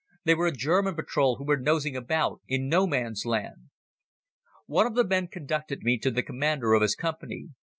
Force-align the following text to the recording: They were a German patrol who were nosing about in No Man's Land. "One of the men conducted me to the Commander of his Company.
They 0.23 0.33
were 0.33 0.47
a 0.47 0.51
German 0.51 0.95
patrol 0.95 1.35
who 1.35 1.45
were 1.45 1.57
nosing 1.59 1.95
about 1.95 2.41
in 2.47 2.67
No 2.67 2.87
Man's 2.87 3.23
Land. 3.23 3.69
"One 4.65 4.87
of 4.87 4.95
the 4.95 5.05
men 5.05 5.27
conducted 5.27 5.83
me 5.83 5.99
to 5.99 6.09
the 6.09 6.23
Commander 6.23 6.73
of 6.73 6.81
his 6.81 6.95
Company. 6.95 7.49